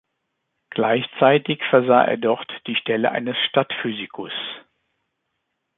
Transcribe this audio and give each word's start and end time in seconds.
Gleichzeitig 0.71 1.61
versah 1.69 2.03
er 2.05 2.17
dort 2.17 2.51
die 2.65 2.73
Stelle 2.73 3.11
eines 3.11 3.37
Stadtphysicus. 3.47 4.33